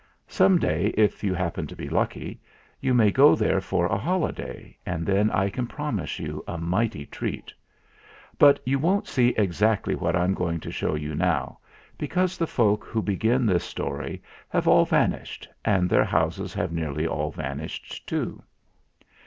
[0.27, 2.41] Some day, if you hap pen to be lucky,
[2.79, 6.57] you may go there for a holi day, and then I can promise you a
[6.57, 7.53] mighty treat.
[8.39, 11.59] But you won't see exactly what I'm going to show you now,
[11.99, 17.05] because the folk who begin this story have all vanished and their houses have nearly
[17.05, 18.41] all vanished too.